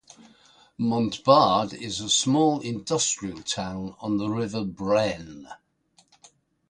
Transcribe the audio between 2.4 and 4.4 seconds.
industrial town on the